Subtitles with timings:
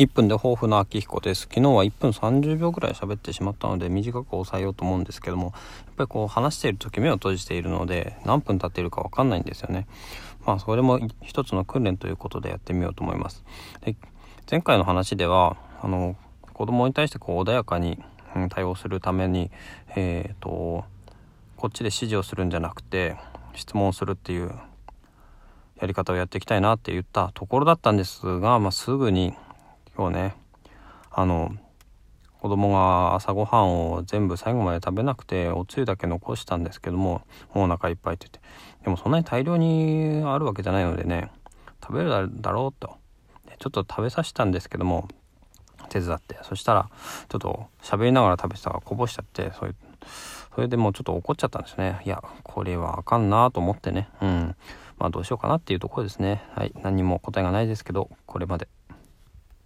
[0.00, 1.42] 1分で抱負の秋彦です。
[1.42, 5.52] 昨日は1分30秒ぐらい喋ってしまったので短く抑えようと思うんですけども、やっ
[5.94, 9.86] ぱりこう話している時目を閉じているので何分経っているかわかんないんですよね。
[10.46, 13.44] まあそれも一つの訓練ということでやってみようと思います。
[13.82, 13.94] で
[14.50, 16.16] 前回の話では、あの、
[16.54, 18.02] 子供に対してこう穏やかに、
[18.48, 19.50] 対応するために、
[19.96, 20.84] えっ、ー、と、
[21.58, 23.18] こっちで指示をするんじゃなくて
[23.54, 24.54] 質問するっていう
[25.78, 29.34] やり方をやっていきたいなって言ったところだったんですが、まあ、すぐに
[30.00, 30.34] 今日ね。
[31.10, 31.54] あの
[32.40, 37.20] 子供が朝ごはんを全部最後まで食べなくておつゆだけ残したんですけども
[37.52, 38.84] もうお腹いっぱいって言って。
[38.84, 41.30] でもそんなに大量にあるわけじゃないのでね
[41.82, 42.96] 食べるだろうと。
[43.58, 45.06] ちょっと食べさせたんですけども
[45.90, 46.38] 手伝って。
[46.44, 46.88] そしたら
[47.28, 49.76] ちょっと喋りながら食べてたらこぼしちゃってそういう
[50.54, 52.00] それでもうちょっと怒っちゃったんですね。
[52.06, 54.08] いやこれはあかんなと思ってね。
[54.22, 54.56] うん。
[54.96, 56.42] まあどうしようかなっていうところですね。
[56.56, 56.72] はい。
[56.82, 58.66] 何も答えがないですけどこれまで。